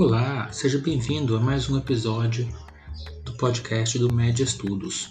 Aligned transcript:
Olá, 0.00 0.48
seja 0.50 0.78
bem-vindo 0.78 1.36
a 1.36 1.40
mais 1.40 1.68
um 1.68 1.76
episódio 1.76 2.48
do 3.22 3.34
podcast 3.34 3.98
do 3.98 4.10
Média 4.10 4.42
Estudos. 4.42 5.10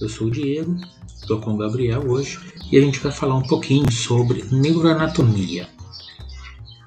Eu 0.00 0.08
sou 0.08 0.26
o 0.26 0.30
Diego, 0.32 0.76
estou 1.06 1.40
com 1.40 1.54
o 1.54 1.56
Gabriel 1.56 2.02
hoje 2.10 2.40
e 2.72 2.76
a 2.76 2.80
gente 2.80 2.98
vai 2.98 3.12
falar 3.12 3.36
um 3.36 3.46
pouquinho 3.46 3.88
sobre 3.92 4.44
neuroanatomia. 4.50 5.68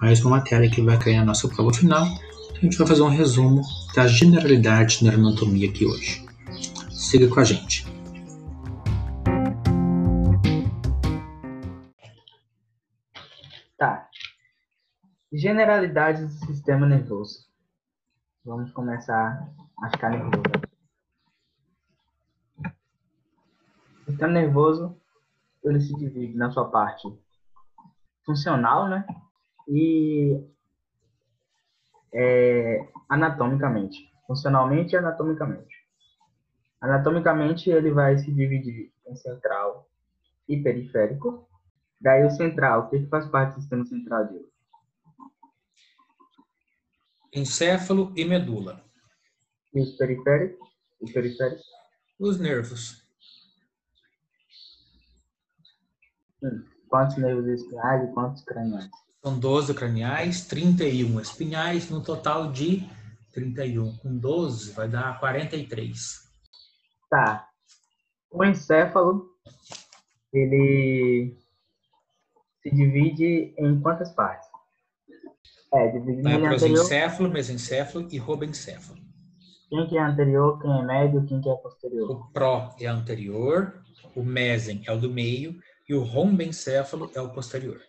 Mais 0.01 0.19
uma 0.19 0.31
matéria 0.31 0.69
que 0.69 0.81
vai 0.81 0.99
cair 0.99 1.15
na 1.15 1.23
nossa 1.27 1.47
prova 1.47 1.73
final. 1.73 2.05
A 2.57 2.59
gente 2.59 2.77
vai 2.77 2.85
fazer 2.85 3.03
um 3.03 3.07
resumo 3.07 3.61
das 3.95 4.11
generalidades 4.11 4.99
de 4.99 5.05
neuroanatomia 5.05 5.69
aqui 5.69 5.85
hoje. 5.85 6.25
Siga 6.89 7.29
com 7.29 7.39
a 7.39 7.45
gente. 7.45 7.80
Generalidades 15.33 16.27
do 16.27 16.45
sistema 16.45 16.85
nervoso. 16.85 17.49
Vamos 18.43 18.69
começar 18.73 19.49
a 19.81 19.89
ficar 19.89 20.09
nervoso. 20.09 20.43
O 24.01 24.11
sistema 24.11 24.33
nervoso 24.33 24.97
ele 25.63 25.79
se 25.79 25.93
divide 25.95 26.35
na 26.35 26.51
sua 26.51 26.69
parte 26.69 27.07
funcional, 28.25 28.89
né? 28.89 29.05
E 29.69 30.43
é, 32.13 32.85
anatomicamente. 33.07 34.11
Funcionalmente 34.27 34.95
e 34.95 34.97
anatomicamente. 34.97 35.75
Anatomicamente, 36.81 37.69
ele 37.69 37.91
vai 37.91 38.17
se 38.17 38.29
dividir 38.33 38.91
em 39.07 39.15
central 39.15 39.87
e 40.49 40.61
periférico. 40.61 41.47
Daí 42.01 42.25
o 42.25 42.31
central, 42.31 42.81
o 42.81 42.89
que, 42.89 43.05
faz 43.05 43.27
parte 43.27 43.55
do 43.55 43.61
sistema 43.61 43.85
central 43.85 44.27
dele? 44.27 44.50
Encéfalo 47.33 48.11
e 48.15 48.25
medula. 48.25 48.83
E 49.73 49.81
os 49.81 49.91
periféricos? 49.91 50.67
Os 50.99 51.11
periféricos? 51.11 51.65
Os 52.19 52.39
nervos. 52.39 53.05
Hum. 56.43 56.65
Quantos 56.89 57.17
nervos 57.17 57.47
espinhais 57.47 58.09
e 58.09 58.13
quantos 58.13 58.43
craniais? 58.43 58.89
São 59.23 59.39
12 59.39 59.73
craniais, 59.73 60.45
31 60.47 61.21
espinhais, 61.21 61.89
no 61.89 62.03
total 62.03 62.51
de 62.51 62.85
31. 63.31 63.95
Com 63.97 64.17
12 64.17 64.73
vai 64.73 64.89
dar 64.89 65.17
43. 65.19 66.29
Tá. 67.09 67.47
O 68.29 68.43
encéfalo, 68.43 69.29
ele 70.33 71.37
se 72.61 72.69
divide 72.71 73.53
em 73.57 73.79
quantas 73.81 74.11
partes? 74.13 74.50
É, 75.73 75.87
divide 75.87 76.21
Vai 76.21 76.33
em 76.33 76.35
anterior. 76.35 76.59
prosencéfalo, 76.59 77.29
mesencéfalo 77.29 78.07
e 78.11 78.17
robencéfalo. 78.17 78.99
Quem 79.69 79.87
que 79.87 79.97
é 79.97 80.01
anterior, 80.01 80.61
quem 80.61 80.69
é 80.69 80.83
médio, 80.83 81.25
quem 81.25 81.39
que 81.39 81.49
é 81.49 81.55
posterior? 81.55 82.11
O 82.11 82.31
pró 82.33 82.75
é 82.79 82.87
anterior, 82.87 83.81
o 84.15 84.23
mesen 84.23 84.83
é 84.85 84.91
o 84.91 84.99
do 84.99 85.09
meio 85.09 85.57
e 85.87 85.93
o 85.93 86.03
rombencéfalo 86.03 87.09
é 87.15 87.21
o 87.21 87.29
posterior. 87.29 87.79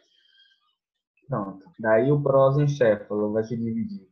Pronto. 1.28 1.64
Daí 1.78 2.12
o 2.12 2.22
prosencéfalo 2.22 3.32
vai 3.32 3.42
se 3.42 3.56
dividir 3.56 4.06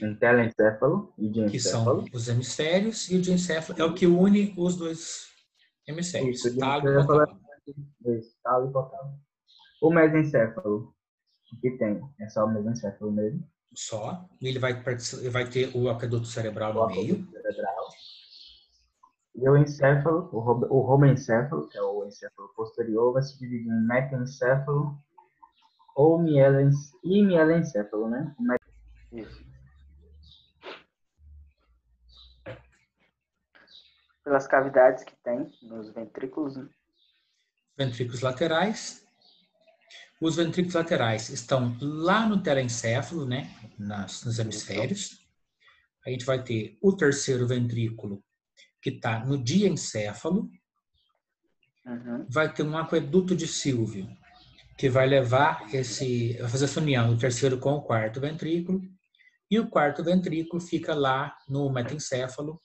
em 0.00 0.14
telencéfalo 0.14 1.12
e 1.18 1.28
que 1.50 1.60
são 1.60 1.84
diencéfalo. 1.84 2.04
os 2.14 2.28
hemisférios, 2.28 3.10
e 3.10 3.16
o 3.16 3.20
diencéfalo 3.20 3.78
é 3.80 3.84
o 3.84 3.92
que 3.94 4.06
une 4.06 4.54
os 4.56 4.76
dois 4.76 5.26
hemisférios, 5.86 6.38
Isso, 6.38 6.48
o 6.48 6.52
diencéfalo 6.52 7.22
é-. 7.22 8.18
Isso, 8.18 8.34
talo 8.42 8.72
e. 8.72 9.18
O 9.82 9.90
mesencéfalo, 9.90 10.76
o 10.88 10.94
que 11.60 11.70
tem? 11.78 12.00
É 12.20 12.28
só 12.28 12.44
o 12.44 12.52
mesencéfalo 12.52 13.12
mesmo. 13.12 13.48
Só, 13.74 14.28
e 14.40 14.48
ele 14.48 14.58
vai, 14.58 14.74
vai 15.30 15.48
ter 15.48 15.74
o 15.74 15.88
aqueduto 15.88 16.26
cerebral 16.26 16.74
no 16.74 16.82
o 16.82 16.86
meio, 16.86 17.14
aqueduto 17.14 17.30
cerebral. 17.30 17.88
E 19.34 19.48
o 19.48 19.56
encéfalo, 19.56 20.28
o, 20.30 20.40
rob- 20.40 20.66
o 20.70 20.80
romencéfalo, 20.80 21.66
que 21.68 21.78
é 21.78 21.82
o 21.82 22.04
encéfalo 22.06 22.48
posterior, 22.54 23.14
vai 23.14 23.22
se 23.22 23.38
dividir 23.38 23.66
em 23.72 23.86
metencéfalo 23.86 24.98
ou 25.96 26.18
mielen, 26.22 26.70
e 27.02 27.22
mielencéfalo, 27.24 28.08
né? 28.10 28.34
Isso. 29.12 29.42
Pelas 34.22 34.46
cavidades 34.46 35.02
que 35.02 35.16
tem 35.16 35.50
nos 35.62 35.90
ventrículos, 35.92 36.56
né? 36.56 36.68
ventrículos 37.76 38.20
laterais. 38.20 39.04
Os 40.22 40.36
ventrículos 40.36 40.74
laterais 40.76 41.28
estão 41.30 41.76
lá 41.80 42.28
no 42.28 42.40
telencéfalo, 42.40 43.26
né, 43.26 43.52
nas, 43.76 44.24
nos 44.24 44.38
hemisférios. 44.38 45.18
A 46.06 46.10
gente 46.10 46.24
vai 46.24 46.40
ter 46.40 46.78
o 46.80 46.92
terceiro 46.92 47.44
ventrículo, 47.44 48.22
que 48.80 48.90
está 48.90 49.24
no 49.24 49.36
diencéfalo. 49.36 50.48
Uhum. 51.84 52.24
Vai 52.28 52.54
ter 52.54 52.62
um 52.62 52.78
aqueduto 52.78 53.34
de 53.34 53.48
Silvio, 53.48 54.08
que 54.78 54.88
vai 54.88 55.08
levar 55.08 55.68
esse, 55.74 56.34
vai 56.38 56.48
fazer 56.48 56.66
essa 56.66 56.80
união 56.80 57.12
do 57.12 57.18
terceiro 57.18 57.58
com 57.58 57.72
o 57.72 57.82
quarto 57.82 58.20
ventrículo. 58.20 58.80
E 59.50 59.58
o 59.58 59.68
quarto 59.68 60.04
ventrículo 60.04 60.62
fica 60.62 60.94
lá 60.94 61.36
no 61.48 61.68
metencéfalo, 61.68 62.60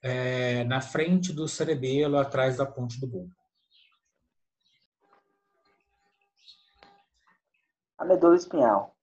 é, 0.00 0.62
na 0.62 0.80
frente 0.80 1.32
do 1.32 1.48
cerebelo, 1.48 2.16
atrás 2.16 2.58
da 2.58 2.64
ponte 2.64 3.00
do 3.00 3.08
bulbo. 3.08 3.34
A 7.98 8.04
medula 8.04 8.36
espinhal 8.36 8.94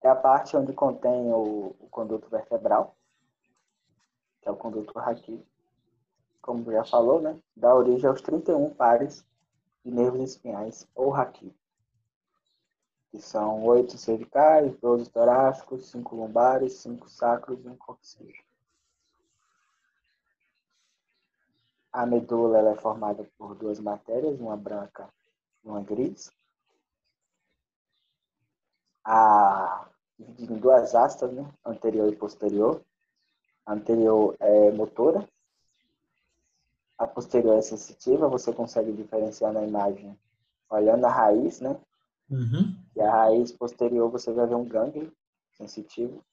é 0.00 0.08
a 0.08 0.16
parte 0.16 0.56
onde 0.56 0.72
contém 0.72 1.30
o, 1.30 1.76
o 1.78 1.88
conduto 1.90 2.30
vertebral, 2.30 2.96
que 4.40 4.48
é 4.48 4.50
o 4.50 4.56
conduto 4.56 4.98
raquídeo, 4.98 5.46
como 6.40 6.72
já 6.72 6.82
falou, 6.82 7.20
né? 7.20 7.38
Dá 7.54 7.74
origem 7.74 8.08
aos 8.08 8.22
31 8.22 8.72
pares 8.74 9.22
de 9.84 9.90
nervos 9.90 10.30
espinhais 10.30 10.88
ou 10.94 11.10
raquídeos, 11.10 11.54
que 13.10 13.20
são 13.20 13.62
oito 13.64 13.98
cervicais, 13.98 14.78
12 14.78 15.10
torácicos, 15.10 15.90
cinco 15.90 16.16
lombares, 16.16 16.78
cinco 16.78 17.10
sacros 17.10 17.62
e 17.62 17.68
um 17.68 17.76
coxígeo. 17.76 18.44
A 21.92 22.06
medula 22.06 22.70
é 22.70 22.74
formada 22.76 23.30
por 23.36 23.54
duas 23.54 23.78
matérias, 23.78 24.40
uma 24.40 24.56
branca 24.56 25.06
e 25.62 25.68
uma 25.68 25.82
gris 25.82 26.32
a 29.04 29.88
dividida 30.18 30.54
em 30.54 30.58
duas 30.58 30.94
astas, 30.94 31.32
né? 31.32 31.48
anterior 31.64 32.12
e 32.12 32.16
posterior. 32.16 32.82
A 33.66 33.74
anterior 33.74 34.36
é 34.40 34.70
motora, 34.72 35.26
a 36.98 37.06
posterior 37.06 37.56
é 37.56 37.62
sensitiva, 37.62 38.28
você 38.28 38.52
consegue 38.52 38.92
diferenciar 38.92 39.52
na 39.52 39.62
imagem 39.62 40.18
olhando 40.70 41.04
a 41.04 41.10
raiz, 41.10 41.60
né? 41.60 41.76
Uhum. 42.30 42.74
E 42.96 43.00
a 43.00 43.10
raiz 43.10 43.52
posterior 43.52 44.10
você 44.10 44.32
vai 44.32 44.46
ver 44.46 44.54
um 44.54 44.64
gânglio 44.64 45.12
sensitivo. 45.56 46.24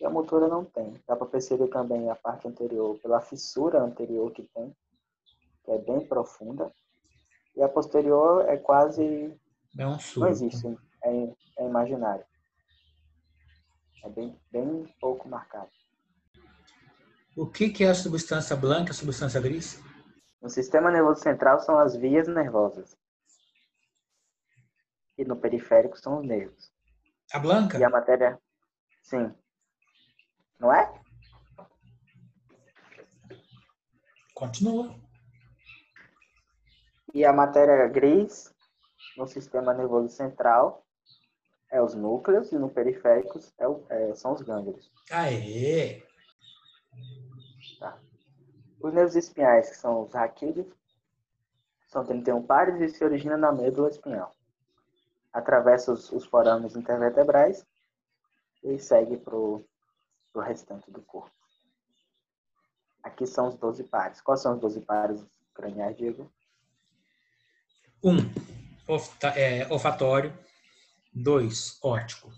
E 0.00 0.04
a 0.04 0.10
motora 0.10 0.48
não 0.48 0.64
tem. 0.64 0.94
Dá 1.06 1.16
para 1.16 1.26
perceber 1.26 1.68
também 1.68 2.08
a 2.08 2.14
parte 2.14 2.46
anterior 2.46 2.98
pela 3.00 3.20
fissura 3.20 3.82
anterior 3.82 4.30
que 4.32 4.42
tem, 4.54 4.74
que 5.64 5.70
é 5.72 5.78
bem 5.78 6.00
profunda. 6.06 6.72
E 7.56 7.62
a 7.62 7.68
posterior 7.68 8.48
é 8.48 8.56
quase 8.56 9.36
É 9.76 9.86
um 9.86 9.90
não 9.90 9.98
surdo. 9.98 10.28
existe, 10.28 10.78
é, 11.04 11.34
é 11.58 11.66
imaginário. 11.66 12.24
É 14.04 14.08
bem, 14.08 14.40
bem 14.50 14.94
pouco 15.00 15.28
marcado. 15.28 15.70
O 17.36 17.46
que, 17.46 17.70
que 17.70 17.84
é 17.84 17.90
a 17.90 17.94
substância 17.94 18.56
branca 18.56 18.90
e 18.90 18.90
a 18.90 18.94
substância 18.94 19.40
gris? 19.40 19.82
No 20.40 20.48
sistema 20.48 20.90
nervoso 20.90 21.20
central 21.20 21.60
são 21.60 21.78
as 21.78 21.96
vias 21.96 22.28
nervosas. 22.28 22.96
E 25.16 25.24
no 25.24 25.36
periférico 25.36 25.98
são 25.98 26.20
os 26.20 26.26
nervos. 26.26 26.72
A 27.32 27.38
branca? 27.38 27.78
E 27.78 27.84
a 27.84 27.90
matéria. 27.90 28.40
Sim. 29.02 29.34
Não 30.58 30.72
é? 30.72 30.92
Continua. 34.34 34.94
E 37.12 37.24
a 37.24 37.32
matéria 37.32 37.88
gris 37.88 38.54
no 39.16 39.26
sistema 39.26 39.74
nervoso 39.74 40.08
central 40.08 40.86
é 41.70 41.82
os 41.82 41.94
núcleos 41.94 42.50
e 42.52 42.58
no 42.58 42.68
periférico 42.70 43.38
é 43.58 43.68
o- 43.68 43.84
é, 43.88 44.14
são 44.14 44.32
os 44.32 44.42
gânglios. 44.42 44.90
Aê! 45.10 46.02
Os 48.80 48.92
nervos 48.94 49.16
espinhais, 49.16 49.70
que 49.70 49.76
são 49.76 50.02
os 50.02 50.12
raquídeos, 50.12 50.66
são 51.88 52.04
31 52.04 52.42
pares 52.42 52.80
e 52.80 52.88
se 52.88 53.02
originam 53.04 53.36
na 53.36 53.50
medula 53.52 53.88
espinhal. 53.88 54.34
Atravessa 55.32 55.92
os, 55.92 56.10
os 56.12 56.24
forames 56.24 56.76
intervertebrais 56.76 57.66
e 58.62 58.78
segue 58.78 59.16
para 59.16 59.36
o 59.36 59.64
restante 60.40 60.90
do 60.90 61.02
corpo. 61.02 61.32
Aqui 63.02 63.26
são 63.26 63.48
os 63.48 63.56
12 63.56 63.84
pares. 63.84 64.20
Quais 64.20 64.40
são 64.40 64.54
os 64.54 64.60
12 64.60 64.80
pares 64.82 65.24
craniais, 65.54 65.96
Diego? 65.96 66.30
Um, 68.04 68.16
é, 69.34 69.66
olfatório. 69.72 70.32
Dois, 71.12 71.78
óptico. 71.82 72.32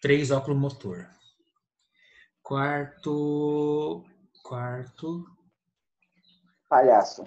três 0.00 0.30
óculos 0.30 0.58
motor. 0.60 1.08
Quarto. 2.42 4.04
Quarto. 4.42 5.24
Palhaço. 6.68 7.26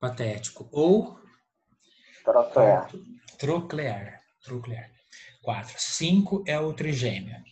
Patético. 0.00 0.68
Ou. 0.70 1.18
Troclear. 2.24 2.82
Quarto, 2.82 3.04
troclear. 3.38 4.22
Troclear. 4.42 4.90
Quatro. 5.42 5.74
Cinco 5.78 6.44
é 6.46 6.58
o 6.58 6.72
trigêmeo. 6.72 7.42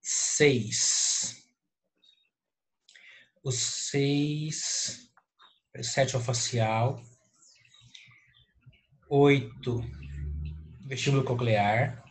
Seis. 0.00 1.46
O 3.42 3.52
seis. 3.52 5.10
Sete 5.82 6.14
é 6.14 6.18
o 6.18 6.22
facial. 6.22 7.02
Oito. 9.08 9.82
Vestíbulo 10.86 11.24
coclear. 11.24 12.02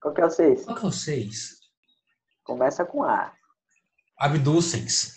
Qual 0.00 0.14
que 0.14 0.20
é 0.20 0.26
o 0.26 0.30
6? 0.30 0.64
Qual 0.64 0.76
que 0.78 0.84
é 0.84 0.88
o 0.88 0.92
seis? 0.92 1.56
Começa 2.44 2.84
com 2.84 3.02
A. 3.02 3.32
Abdúceis. 4.18 5.14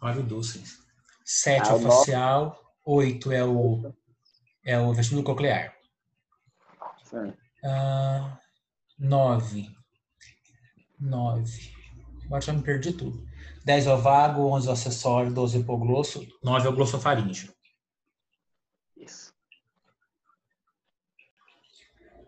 Abdúceis. 0.00 0.78
Sete 1.24 1.68
Ah, 1.68 1.72
é 1.72 1.74
o 1.76 1.78
nove. 1.80 1.96
facial. 1.96 2.60
Oito 2.84 3.32
é 3.32 3.44
o, 3.44 3.92
é 4.64 4.78
o 4.78 4.92
vestíbulo 4.92 5.24
coclear. 5.24 5.74
Sim. 7.04 7.32
Ah, 7.64 8.38
nove. 8.98 9.74
Nove. 11.00 11.74
Agora 12.26 12.40
já 12.40 12.52
me 12.52 12.62
perdi 12.62 12.92
tudo. 12.92 13.26
Dez 13.64 13.86
é 13.86 13.92
o 13.94 13.98
vago, 14.00 14.42
onze 14.52 14.66
é 14.68 14.70
o 14.70 14.72
acessório, 14.74 15.32
doze 15.32 15.56
é 15.56 15.60
o 15.60 15.62
hipoglosso, 15.62 16.24
nove 16.42 16.66
é 16.66 16.70
o 16.70 16.74
glossofaríngeo. 16.74 17.52
Isso. 18.96 19.32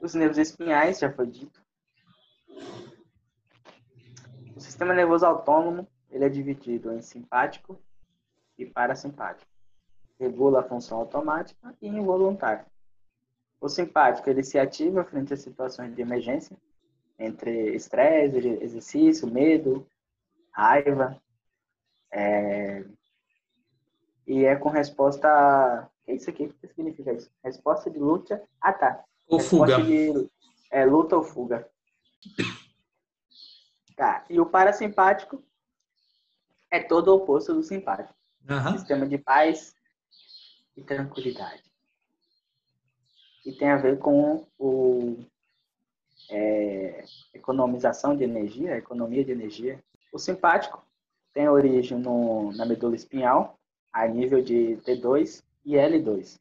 Os 0.00 0.14
nervos 0.14 0.38
espinhais, 0.38 0.98
já 0.98 1.12
foi 1.12 1.26
dito. 1.26 1.60
O 4.54 4.60
sistema 4.60 4.94
nervoso 4.94 5.26
autônomo, 5.26 5.86
ele 6.10 6.24
é 6.24 6.28
dividido 6.28 6.92
em 6.92 7.02
simpático 7.02 7.80
e 8.56 8.66
parasimpático. 8.66 9.50
Regula 10.18 10.60
a 10.60 10.68
função 10.68 10.98
automática 10.98 11.74
e 11.80 11.88
involuntária. 11.88 12.66
O 13.60 13.68
simpático, 13.68 14.30
ele 14.30 14.42
se 14.42 14.58
ativa 14.58 15.04
frente 15.04 15.34
a 15.34 15.36
situações 15.36 15.94
de 15.94 16.02
emergência, 16.02 16.56
entre 17.18 17.74
estresse, 17.74 18.36
exercício, 18.36 19.28
medo, 19.28 19.86
raiva, 20.52 21.20
é, 22.12 22.84
e 24.26 24.44
é 24.44 24.54
com 24.56 24.68
resposta. 24.68 25.88
O 26.02 26.04
que 26.04 26.12
é 26.12 26.14
isso 26.14 26.30
aqui? 26.30 26.44
O 26.44 26.54
que 26.54 26.68
significa 26.68 27.12
isso? 27.12 27.30
Resposta 27.42 27.90
de 27.90 27.98
luta. 27.98 28.42
Tá. 28.60 29.04
Ou 29.28 29.38
Resposta 29.38 29.76
fuga. 29.76 29.84
de 29.84 30.30
é, 30.70 30.84
luta 30.84 31.16
ou 31.16 31.22
fuga. 31.22 31.68
Tá. 33.96 34.24
E 34.30 34.40
o 34.40 34.46
parasimpático 34.46 35.42
é 36.70 36.80
todo 36.80 37.08
o 37.08 37.16
oposto 37.16 37.54
do 37.54 37.62
simpático. 37.62 38.14
Aham. 38.48 38.78
Sistema 38.78 39.06
de 39.06 39.18
paz 39.18 39.74
e 40.76 40.82
tranquilidade. 40.82 41.62
E 43.44 43.52
tem 43.52 43.70
a 43.70 43.76
ver 43.76 43.98
com 43.98 44.46
o 44.58 45.24
é, 46.30 47.04
economização 47.34 48.16
de 48.16 48.24
energia, 48.24 48.76
economia 48.76 49.24
de 49.24 49.32
energia. 49.32 49.82
O 50.12 50.18
simpático 50.18 50.84
tem 51.32 51.48
origem 51.48 51.98
no, 51.98 52.52
na 52.52 52.66
medula 52.66 52.94
espinhal, 52.94 53.58
a 53.92 54.06
nível 54.06 54.42
de 54.42 54.78
T2 54.84 55.42
e 55.64 55.74
L2. 55.74 56.38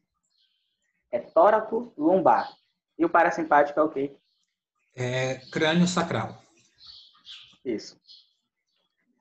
É 1.10 1.18
tóraco 1.18 1.92
lombar. 1.96 2.57
E 2.98 3.04
o 3.04 3.08
parasimpático 3.08 3.78
é 3.78 3.82
o 3.82 3.88
quê? 3.88 4.16
É 4.94 5.36
crânio 5.52 5.86
sacral. 5.86 6.42
Isso. 7.64 8.00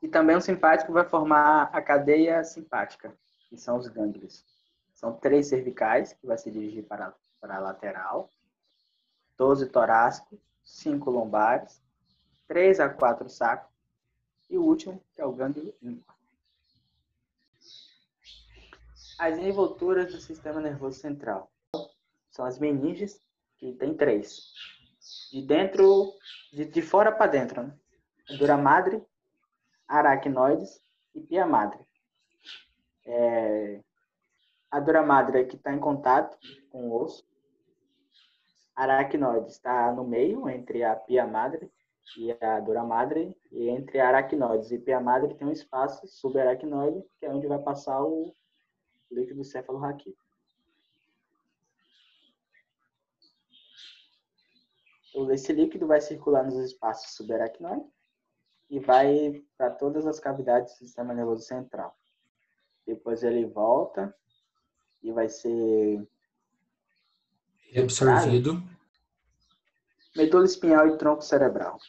E 0.02 0.08
também 0.08 0.36
o 0.36 0.42
simpático 0.42 0.92
vai 0.92 1.04
formar 1.08 1.70
a 1.74 1.82
cadeia 1.82 2.44
simpática, 2.44 3.16
que 3.50 3.58
são 3.58 3.78
os 3.78 3.88
gânglios. 3.88 4.44
São 4.94 5.14
três 5.14 5.48
cervicais, 5.48 6.14
que 6.14 6.26
vai 6.26 6.38
se 6.38 6.50
dirigir 6.50 6.84
para, 6.86 7.14
para 7.40 7.58
a 7.58 7.60
lateral, 7.60 8.32
12 9.38 9.68
torácicos, 9.70 10.40
5 10.64 11.10
lombares, 11.12 11.82
3 12.48 12.80
a 12.80 12.90
4 12.90 13.30
sacos, 13.30 13.72
e 14.50 14.58
o 14.58 14.64
último, 14.64 15.04
que 15.14 15.22
é 15.22 15.26
o 15.26 15.32
gânglio 15.32 15.74
ímpar. 15.82 16.16
As 19.20 19.38
envolturas 19.38 20.12
do 20.12 20.22
sistema 20.22 20.62
nervoso 20.62 21.00
central 21.00 21.52
são 22.32 22.46
as 22.46 22.58
meninges, 22.60 23.22
que 23.58 23.74
tem 23.74 23.96
três. 23.96 24.54
De 25.32 25.42
dentro, 25.42 26.14
de, 26.52 26.66
de 26.66 26.82
fora 26.82 27.12
para 27.12 27.32
dentro, 27.32 27.64
né? 27.64 27.76
dura 28.38 28.58
madre, 28.58 29.04
aracnoides 29.88 30.82
e 31.16 31.22
pia 31.22 31.46
madre. 31.46 31.80
É, 33.06 33.82
a 34.70 34.80
dura 34.80 35.02
madre 35.02 35.42
é 35.42 35.44
que 35.46 35.56
está 35.56 35.74
em 35.74 35.80
contato 35.80 36.38
com 36.70 36.90
o 36.90 37.04
osso. 37.04 37.26
Aracnoides 38.76 39.54
está 39.54 39.92
no 39.92 40.04
meio, 40.04 40.48
entre 40.50 40.84
a 40.84 40.96
pia 40.96 41.26
madre 41.26 41.72
e 42.18 42.32
a 42.44 42.60
dura 42.60 42.84
madre. 42.84 43.36
E 43.52 43.70
entre 43.70 44.00
aracnoides 44.00 44.72
e 44.72 44.78
pia 44.78 45.00
madre 45.00 45.34
tem 45.36 45.48
um 45.48 45.52
espaço 45.52 46.06
subaracnoide, 46.08 47.04
que 47.18 47.26
é 47.26 47.30
onde 47.30 47.48
vai 47.48 47.60
passar 47.60 48.04
o 48.04 48.36
líquido 49.10 49.44
cefalorraquídeo. 49.44 50.27
Esse 55.32 55.52
líquido 55.52 55.88
vai 55.88 56.00
circular 56.00 56.44
nos 56.44 56.56
espaços 56.56 57.16
subaracnoides 57.16 57.88
e 58.70 58.80
vai 58.80 59.44
para 59.58 59.72
todas 59.72 60.06
as 60.06 60.20
cavidades 60.20 60.74
do 60.74 60.78
sistema 60.78 61.14
nervoso 61.14 61.44
central. 61.44 61.98
Depois 62.86 63.24
ele 63.24 63.46
volta 63.46 64.16
e 65.02 65.12
vai 65.12 65.28
ser 65.28 66.08
absorvido. 67.76 68.62
medula 70.16 70.46
espinhal 70.46 70.88
e 70.88 70.98
tronco 70.98 71.24
cerebral. 71.24 71.80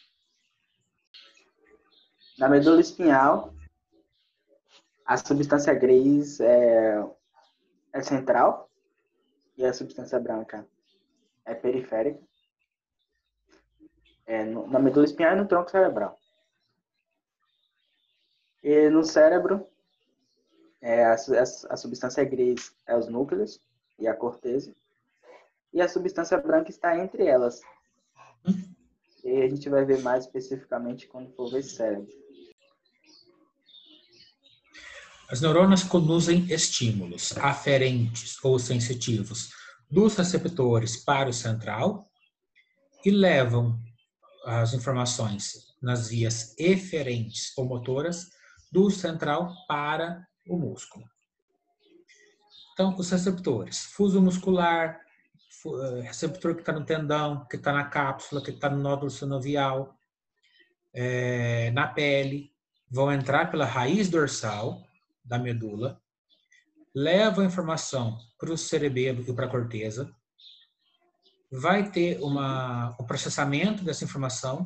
Na 2.38 2.48
medula 2.48 2.80
espinhal, 2.80 3.52
a 5.04 5.16
substância 5.16 5.75
gris 5.75 6.40
é, 6.40 7.04
é 7.92 8.02
central 8.02 8.70
e 9.56 9.64
a 9.64 9.73
substância 9.73 10.18
branca 10.18 10.66
é 11.44 11.54
periférica. 11.54 12.28
É, 14.28 14.44
na 14.44 14.78
medula 14.78 15.06
espinhal 15.06 15.32
e 15.32 15.37
no 15.37 15.49
tronco 15.49 15.70
cerebral. 15.70 16.18
E 18.62 18.90
no 18.90 19.02
cérebro, 19.02 19.66
é, 20.82 21.04
a, 21.04 21.14
a, 21.14 21.76
substância 21.76 22.23
gris 22.25 22.70
é 22.87 22.94
os 22.94 23.08
núcleos 23.08 23.58
e 23.99 24.06
a 24.06 24.14
corteza. 24.14 24.75
E 25.73 25.80
a 25.80 25.88
substância 25.88 26.37
branca 26.38 26.70
está 26.70 26.97
entre 26.97 27.25
elas. 27.26 27.62
E 29.25 29.42
a 29.42 29.49
gente 29.49 29.68
vai 29.70 29.85
ver 29.87 30.02
mais 30.02 30.26
especificamente 30.26 31.08
quando 31.08 31.32
for 31.32 31.50
ver 31.50 31.62
cérebro. 31.62 32.12
As 35.30 35.40
neurônias 35.40 35.82
conduzem 35.82 36.47
estímulos 36.50 37.37
aferentes 37.38 38.42
ou 38.44 38.58
sensitivos 38.58 39.50
dos 39.90 40.16
receptores 40.16 40.97
para 40.97 41.30
o 41.30 41.32
central 41.32 42.11
e 43.04 43.11
levam 43.11 43.78
as 44.49 44.73
informações 44.73 45.75
nas 45.81 46.09
vias 46.09 46.55
eferentes 46.59 47.52
ou 47.57 47.67
motoras 47.67 48.31
do 48.73 48.90
central 48.90 49.52
para 49.67 50.26
o 50.49 50.57
músculo. 50.57 51.05
Então, 52.73 52.95
os 52.97 53.11
receptores, 53.11 53.85
fuso 53.85 54.23
muscular, 54.23 55.00
eh, 55.67 56.00
receptor 56.02 56.55
que 56.55 56.61
está 56.61 56.73
no 56.73 56.85
tendão, 56.85 57.45
que 57.47 57.57
está 57.57 57.73
na 57.73 57.85
cápsula, 57.85 58.43
que 58.43 58.50
está 58.50 58.71
no 58.71 58.78
nódulo 58.78 59.11
sinovial, 59.11 59.99
eh, 60.95 61.71
na 61.73 61.88
pele, 61.88 62.52
vão 62.90 63.12
entrar 63.12 63.50
pela 63.50 63.67
raiz 63.67 64.09
dorsal 64.09 64.83
da 65.25 65.38
medula, 65.38 66.00
levam 66.95 67.45
a 67.45 67.47
informação 67.47 68.19
para 68.38 68.52
o 68.52 68.57
cerebelo 68.57 69.25
e 69.26 69.33
para 69.35 69.47
a 69.47 69.50
corteza, 69.50 70.14
vai 71.50 71.90
ter 71.90 72.21
uma, 72.21 72.95
o 72.99 73.05
processamento 73.05 73.85
dessa 73.85 74.05
informação 74.05 74.64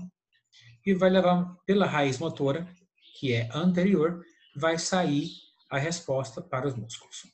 e 0.84 0.94
vai 0.94 1.10
levar 1.10 1.56
pela 1.64 1.86
raiz 1.86 2.18
motora, 2.18 2.66
que 3.18 3.32
é 3.32 3.48
anterior, 3.54 4.22
vai 4.56 4.78
sair 4.78 5.28
a 5.70 5.78
resposta 5.78 6.42
para 6.42 6.66
os 6.66 6.74
músculos. 6.74 7.24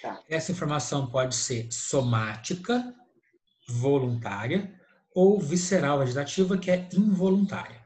Tá. 0.00 0.22
Essa 0.28 0.52
informação 0.52 1.10
pode 1.10 1.34
ser 1.34 1.70
somática, 1.72 2.94
voluntária, 3.68 4.78
ou 5.14 5.40
visceral 5.40 5.98
vegetativa, 5.98 6.58
que 6.58 6.70
é 6.70 6.88
involuntária. 6.92 7.83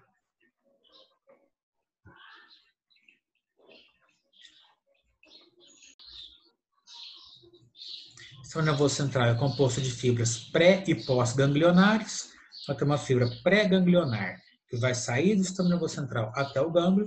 Sistema 8.48 8.64
nervoso 8.64 8.94
central 8.94 9.28
é 9.28 9.34
composto 9.34 9.78
de 9.78 9.90
fibras 9.90 10.38
pré 10.38 10.82
e 10.86 10.94
pós-ganglionares. 10.94 12.30
Vai 12.66 12.74
ter 12.74 12.84
uma 12.84 12.96
fibra 12.96 13.28
pré-ganglionar, 13.42 14.40
que 14.70 14.78
vai 14.78 14.94
sair 14.94 15.36
do 15.36 15.44
sistema 15.44 15.68
nervoso 15.68 15.94
central 15.94 16.32
até 16.34 16.58
o 16.58 16.70
gânglio, 16.70 17.04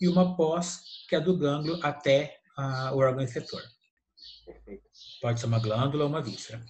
e 0.00 0.06
uma 0.06 0.36
pós, 0.36 0.78
que 1.08 1.16
é 1.16 1.20
do 1.20 1.36
gânglio 1.36 1.80
até 1.82 2.38
uh, 2.56 2.94
o 2.94 2.98
órgão 2.98 3.24
efetor. 3.24 3.60
Pode 5.20 5.40
ser 5.40 5.46
uma 5.46 5.58
glândula 5.58 6.04
ou 6.04 6.08
uma 6.08 6.22
víscera. 6.22 6.64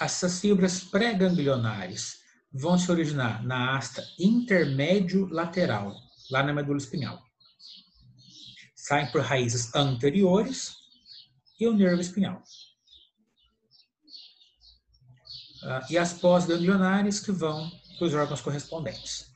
Essas 0.00 0.40
fibras 0.40 0.78
pré-ganglionares 0.84 2.18
vão 2.52 2.78
se 2.78 2.88
originar 2.88 3.44
na 3.44 3.76
asta 3.76 4.04
intermédio 4.16 5.26
lateral, 5.26 5.92
lá 6.30 6.40
na 6.44 6.52
medula 6.52 6.78
espinhal. 6.78 7.20
Saem 8.76 9.10
por 9.10 9.22
raízes 9.22 9.74
anteriores 9.74 10.77
e 11.58 11.66
o 11.66 11.72
nervo 11.72 12.00
espinhal. 12.00 12.42
Uh, 15.62 15.92
e 15.92 15.98
as 15.98 16.12
pós-ganglionares 16.12 17.18
que 17.18 17.32
vão 17.32 17.68
para 17.98 18.06
os 18.06 18.14
órgãos 18.14 18.40
correspondentes. 18.40 19.28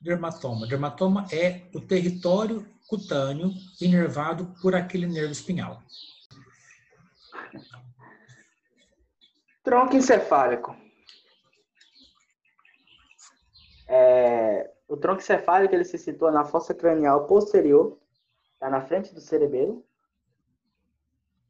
Dermatoma. 0.00 0.66
Dermatoma 0.66 1.26
é 1.30 1.68
o 1.74 1.80
território 1.80 2.66
cutâneo 2.86 3.52
inervado 3.80 4.54
por 4.62 4.74
aquele 4.74 5.06
nervo 5.06 5.32
espinhal. 5.32 5.82
Tronco 9.62 9.94
encefálico. 9.94 10.74
É, 13.88 14.70
o 14.86 14.96
tronco 14.96 15.22
encefálico 15.22 15.74
ele 15.74 15.84
se 15.84 15.96
situa 15.96 16.30
na 16.30 16.44
fossa 16.44 16.74
cranial 16.74 17.26
posterior, 17.26 17.98
está 18.52 18.68
na 18.68 18.82
frente 18.82 19.14
do 19.14 19.20
cerebelo, 19.20 19.84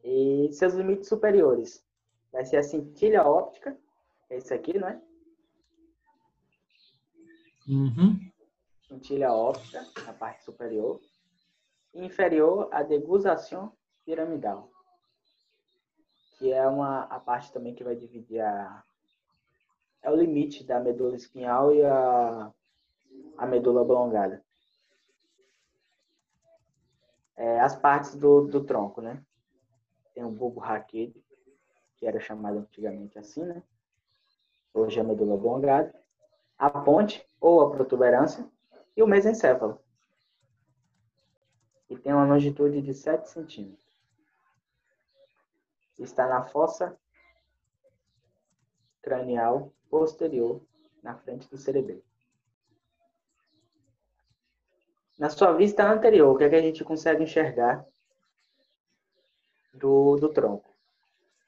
e 0.04 0.48
seus 0.52 0.74
limites 0.74 1.08
superiores 1.08 1.84
vai 2.32 2.44
ser 2.44 2.58
a 2.58 2.62
cintilha 2.62 3.26
óptica, 3.26 3.76
é 4.30 4.36
isso 4.36 4.54
aqui, 4.54 4.78
não 4.78 4.88
é? 4.88 5.00
Uhum. 7.66 8.18
Cintilha 8.86 9.32
óptica, 9.32 9.84
na 10.06 10.12
parte 10.12 10.44
superior, 10.44 11.00
e 11.94 12.04
inferior 12.04 12.68
a 12.72 12.82
degustação 12.82 13.72
piramidal, 14.04 14.70
que 16.38 16.52
é 16.52 16.66
uma 16.66 17.02
a 17.04 17.18
parte 17.18 17.52
também 17.52 17.74
que 17.74 17.84
vai 17.84 17.96
dividir 17.96 18.40
a 18.40 18.84
é 20.02 20.10
o 20.10 20.16
limite 20.16 20.64
da 20.64 20.80
medula 20.80 21.16
espinhal 21.16 21.72
e 21.72 21.84
a, 21.84 22.52
a 23.36 23.46
medula 23.46 23.82
oblongada. 23.82 24.44
É, 27.36 27.60
as 27.60 27.76
partes 27.76 28.14
do, 28.16 28.46
do 28.46 28.64
tronco, 28.64 29.00
né? 29.00 29.24
Tem 30.14 30.24
o 30.24 30.30
bulbo 30.30 30.60
raquídeo, 30.60 31.22
que 31.96 32.06
era 32.06 32.18
chamado 32.18 32.58
antigamente 32.58 33.18
assim, 33.18 33.44
né? 33.44 33.62
Hoje 34.74 34.98
é 34.98 35.02
a 35.02 35.04
medula 35.04 35.34
oblongada. 35.34 35.94
A 36.58 36.68
ponte, 36.68 37.24
ou 37.40 37.60
a 37.60 37.70
protuberância, 37.70 38.48
e 38.96 39.02
o 39.02 39.06
mesencéfalo. 39.06 39.80
E 41.88 41.96
tem 41.96 42.12
uma 42.12 42.26
longitude 42.26 42.82
de 42.82 42.92
7 42.92 43.28
centímetros. 43.28 43.86
Está 45.98 46.26
na 46.28 46.44
fossa 46.44 46.96
cranial 49.00 49.72
posterior 49.90 50.60
na 51.02 51.14
frente 51.16 51.48
do 51.48 51.56
cerebelo. 51.56 52.02
Na 55.18 55.28
sua 55.30 55.52
vista 55.52 55.90
anterior, 55.90 56.32
o 56.32 56.38
que, 56.38 56.44
é 56.44 56.48
que 56.48 56.54
a 56.54 56.62
gente 56.62 56.84
consegue 56.84 57.24
enxergar 57.24 57.84
do, 59.74 60.16
do 60.16 60.28
tronco? 60.28 60.72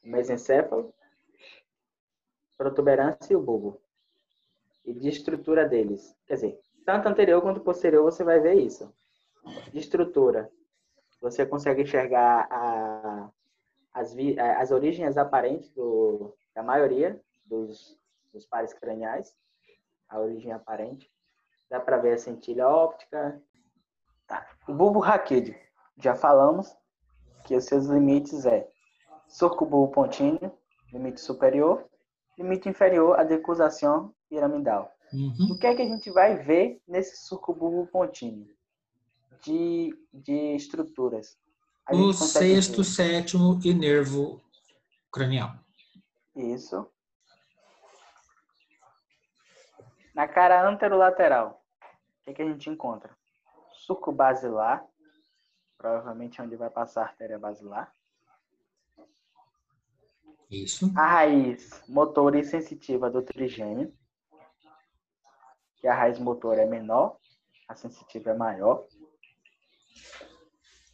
O 0.02 0.08
mesencéfalo, 0.08 0.92
protuberância 2.56 3.32
e 3.32 3.36
o 3.36 3.40
bulbo. 3.40 3.80
E 4.84 4.92
de 4.92 5.08
estrutura 5.08 5.68
deles. 5.68 6.16
Quer 6.26 6.34
dizer, 6.34 6.60
tanto 6.84 7.08
anterior 7.08 7.40
quanto 7.42 7.60
posterior 7.60 8.02
você 8.02 8.24
vai 8.24 8.40
ver 8.40 8.54
isso. 8.54 8.92
De 9.72 9.78
estrutura. 9.78 10.50
Você 11.20 11.46
consegue 11.46 11.82
enxergar 11.82 12.48
a, 12.50 13.30
as, 13.92 14.16
as 14.58 14.70
origens 14.72 15.16
aparentes 15.16 15.70
do, 15.70 16.34
da 16.54 16.62
maioria 16.62 17.20
dos, 17.44 17.99
dos 18.32 18.46
pares 18.46 18.72
craniais, 18.74 19.32
a 20.08 20.18
origem 20.18 20.52
aparente. 20.52 21.10
Dá 21.70 21.80
para 21.80 21.98
ver 21.98 22.14
a 22.14 22.18
centelha 22.18 22.68
óptica. 22.68 23.40
Tá. 24.26 24.46
O 24.68 24.74
bulbo 24.74 25.00
raquídeo, 25.00 25.54
já 25.98 26.14
falamos 26.14 26.74
que 27.44 27.56
os 27.56 27.64
seus 27.64 27.86
limites 27.86 28.44
é 28.44 28.68
surco 29.28 29.64
bulbo 29.64 29.92
pontinho, 29.92 30.52
limite 30.92 31.20
superior, 31.20 31.88
limite 32.36 32.68
inferior, 32.68 33.18
a 33.18 33.24
decusação 33.24 34.14
piramidal. 34.28 34.92
Uhum. 35.12 35.52
O 35.52 35.58
que 35.58 35.66
é 35.66 35.74
que 35.74 35.82
a 35.82 35.88
gente 35.88 36.10
vai 36.10 36.36
ver 36.36 36.80
nesse 36.86 37.16
surco 37.26 37.54
bulbo 37.54 37.86
pontinho? 37.90 38.46
De, 39.44 39.90
de 40.12 40.54
estruturas. 40.54 41.36
O 41.90 42.12
sexto, 42.12 42.78
ver. 42.78 42.84
sétimo 42.84 43.58
e 43.64 43.74
nervo 43.74 44.40
cranial. 45.10 45.54
Isso. 46.36 46.86
Na 50.14 50.26
cara 50.26 50.68
anterolateral, 50.68 51.62
o 52.20 52.24
que, 52.24 52.34
que 52.34 52.42
a 52.42 52.46
gente 52.46 52.68
encontra? 52.68 53.16
Suco 53.72 54.10
basilar, 54.12 54.84
provavelmente 55.78 56.42
onde 56.42 56.56
vai 56.56 56.68
passar 56.68 57.02
a 57.02 57.04
artéria 57.06 57.38
basilar. 57.38 57.92
Isso. 60.50 60.92
A 60.96 61.06
raiz 61.06 61.82
motora 61.88 62.38
e 62.38 62.44
sensitiva 62.44 63.08
do 63.08 63.22
trigêmeo, 63.22 63.94
que 65.76 65.86
a 65.86 65.94
raiz 65.94 66.18
motora 66.18 66.62
é 66.62 66.66
menor, 66.66 67.16
a 67.68 67.74
sensitiva 67.76 68.30
é 68.30 68.34
maior. 68.34 68.84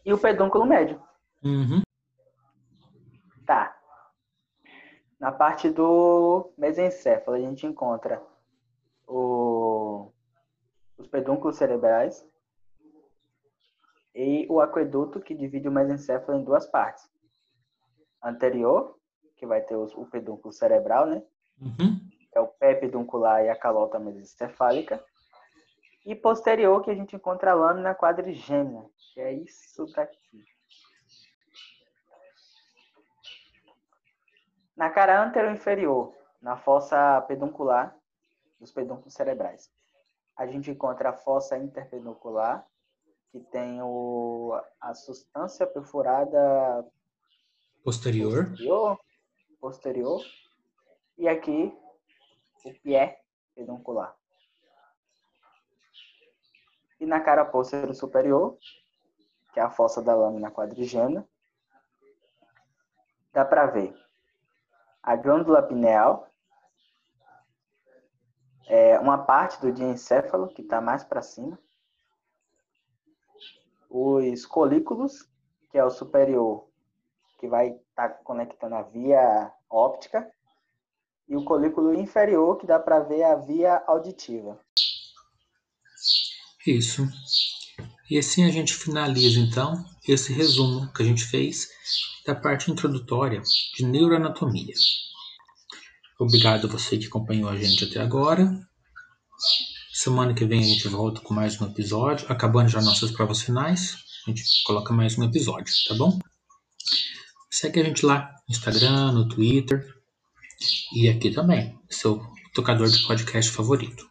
E 0.04 0.12
o 0.12 0.18
pedúnculo 0.18 0.66
médio. 0.66 1.02
Uhum. 1.42 1.82
Tá. 3.46 3.76
Na 5.18 5.32
parte 5.32 5.70
do 5.70 6.52
mesencéfalo, 6.58 7.37
a 7.37 7.40
gente 7.40 7.66
encontra 7.66 8.23
o, 9.06 10.10
os 10.98 11.06
pedúnculos 11.06 11.56
cerebrais 11.56 12.26
e 14.14 14.46
o 14.48 14.60
aqueduto 14.60 15.20
que 15.20 15.34
divide 15.34 15.68
o 15.68 15.72
mesencéfalo 15.72 16.38
em 16.38 16.44
duas 16.44 16.66
partes. 16.66 17.08
Anterior, 18.22 18.98
que 19.36 19.46
vai 19.46 19.60
ter 19.60 19.76
o 19.76 20.06
pedúnculo 20.06 20.52
cerebral, 20.52 21.06
né? 21.06 21.22
Uhum. 21.60 22.00
É 22.34 22.40
o 22.40 22.48
pé 22.48 22.75
peduncular 22.75 23.44
e 23.44 23.50
a 23.50 23.56
calota 23.56 23.98
mesencefálica. 23.98 25.02
E 26.04 26.14
posterior, 26.14 26.82
que 26.82 26.90
a 26.90 26.94
gente 26.94 27.14
encontra 27.14 27.50
a 27.50 27.54
lâmina 27.54 27.94
quadrigêmea, 27.94 28.84
que 29.12 29.20
é 29.20 29.32
isso 29.32 29.86
daqui. 29.92 30.44
Na 34.76 34.90
cara 34.90 35.22
anterior 35.22 35.52
inferior, 35.52 36.14
na 36.40 36.56
fossa 36.56 37.20
peduncular, 37.22 37.96
dos 38.58 38.72
pedúnculos 38.72 39.14
cerebrais. 39.14 39.70
A 40.36 40.46
gente 40.46 40.70
encontra 40.70 41.10
a 41.10 41.12
fossa 41.12 41.56
interpeduncular, 41.58 42.66
que 43.30 43.40
tem 43.40 43.80
o, 43.82 44.58
a 44.80 44.94
substância 44.94 45.66
perfurada 45.66 46.86
posterior. 47.82 48.48
posterior, 48.50 49.00
posterior 49.60 50.22
e 51.18 51.28
aqui 51.28 51.76
o 52.64 52.75
pé 52.82 53.22
peduncular. 53.54 54.14
E 56.98 57.06
na 57.06 57.20
cara 57.20 57.44
posterior 57.44 57.94
superior, 57.94 58.58
que 59.52 59.60
é 59.60 59.62
a 59.62 59.70
fossa 59.70 60.02
da 60.02 60.14
lâmina 60.14 60.50
quadrigêmea, 60.50 61.26
dá 63.32 63.44
para 63.44 63.66
ver 63.66 63.94
a 65.02 65.14
glândula 65.14 65.62
pineal, 65.62 66.25
é, 68.66 68.99
uma 68.99 69.18
parte 69.18 69.61
do 69.61 69.73
diencéfalo, 69.73 70.49
que 70.49 70.62
está 70.62 70.80
mais 70.80 71.04
para 71.04 71.23
cima, 71.23 71.58
os 73.88 74.44
colículos, 74.44 75.28
que 75.70 75.78
é 75.78 75.85
o 75.85 75.90
superior, 75.90 76.68
que 77.38 77.49
vai 77.49 77.68
estar 77.68 78.08
tá 78.08 78.14
conectando 78.25 78.75
a 78.75 78.82
via 78.82 79.52
óptica, 79.70 80.30
e 81.28 81.37
o 81.37 81.44
colículo 81.44 81.94
inferior, 81.94 82.56
que 82.56 82.66
dá 82.66 82.78
para 82.78 83.00
ver 83.00 83.23
a 83.25 83.35
via 83.35 83.82
auditiva. 83.87 84.61
Isso. 86.66 87.06
E 88.08 88.18
assim 88.18 88.44
a 88.44 88.50
gente 88.50 88.75
finaliza 88.75 89.40
então 89.40 89.85
esse 90.06 90.32
resumo 90.32 90.92
que 90.92 91.02
a 91.02 91.06
gente 91.06 91.25
fez 91.25 91.68
da 92.25 92.35
parte 92.35 92.70
introdutória 92.70 93.42
de 93.75 93.85
neuroanatomia. 93.85 94.75
Obrigado 96.18 96.66
a 96.66 96.70
você 96.70 96.96
que 96.96 97.06
acompanhou 97.06 97.49
a 97.49 97.56
gente 97.56 97.85
até 97.85 98.00
agora 98.00 98.66
Semana 99.92 100.35
que 100.35 100.44
vem 100.44 100.61
a 100.61 100.62
gente 100.62 100.88
volta 100.88 101.23
com 101.23 101.32
mais 101.32 101.61
um 101.61 101.66
episódio. 101.66 102.30
Acabando 102.30 102.68
já 102.68 102.82
nossas 102.82 103.11
provas 103.11 103.40
finais, 103.40 103.96
a 104.26 104.30
gente 104.30 104.44
coloca 104.64 104.92
mais 104.92 105.16
um 105.18 105.25
episódio, 105.25 105.75
tá 105.88 105.94
bom? 105.94 106.18
Segue 107.50 107.80
a 107.80 107.85
gente 107.85 108.04
lá 108.04 108.30
no 108.46 108.54
Instagram, 108.54 109.12
no 109.12 109.26
Twitter 109.26 109.87
e 110.94 111.08
aqui 111.08 111.30
também, 111.30 111.78
seu 111.88 112.20
tocador 112.54 112.88
de 112.88 113.06
podcast 113.06 113.50
favorito. 113.50 114.06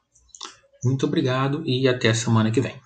Muito 0.84 1.06
obrigado 1.06 1.64
e 1.66 1.88
até 1.88 2.10
a 2.10 2.16
semana 2.16 2.52
que 2.52 2.62
vem. 2.62 2.85